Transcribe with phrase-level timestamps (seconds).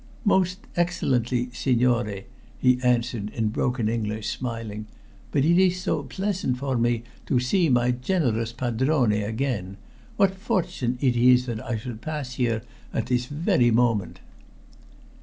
[0.25, 2.23] "Most excellently, signore,"
[2.57, 4.87] he answered in broken English, smiling.
[5.31, 9.77] "But it is so pleasant for me to see my generous padrone again.
[10.17, 14.21] What fortune it is that I should pass here at this very moment!"